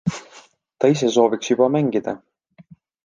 [0.79, 2.17] Ta ise sooviks juba mängida.